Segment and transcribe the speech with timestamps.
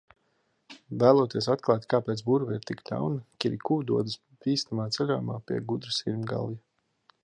[1.03, 6.65] Vēloties atklāt, kāpēc burve ir tik ļauna, Kirikū dodas bīstamā ceļojumā pie gudra sirmgalvja.